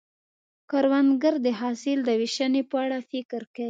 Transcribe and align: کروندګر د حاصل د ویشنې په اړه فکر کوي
کروندګر 0.69 1.33
د 1.45 1.47
حاصل 1.59 1.97
د 2.05 2.09
ویشنې 2.19 2.61
په 2.69 2.75
اړه 2.83 2.97
فکر 3.09 3.41
کوي 3.53 3.59